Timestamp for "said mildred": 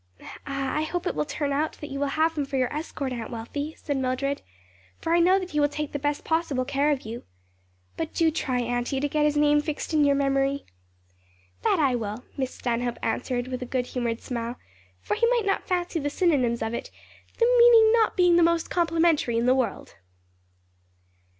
3.77-4.41